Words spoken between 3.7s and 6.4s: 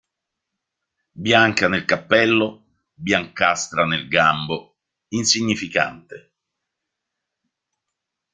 nel gambo, insignificante.